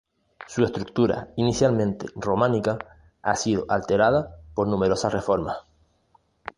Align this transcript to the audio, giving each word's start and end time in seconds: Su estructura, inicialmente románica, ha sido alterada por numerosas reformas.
Su 0.47 0.63
estructura, 0.63 1.27
inicialmente 1.35 2.07
románica, 2.15 2.79
ha 3.21 3.35
sido 3.35 3.65
alterada 3.69 4.37
por 4.55 4.67
numerosas 4.67 5.13
reformas. 5.13 5.57